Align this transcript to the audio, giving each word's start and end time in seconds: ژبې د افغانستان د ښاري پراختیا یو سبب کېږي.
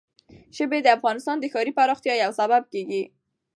ژبې 0.57 0.79
د 0.83 0.87
افغانستان 0.97 1.35
د 1.39 1.45
ښاري 1.53 1.71
پراختیا 1.77 2.13
یو 2.23 2.31
سبب 2.39 2.63
کېږي. 2.73 3.03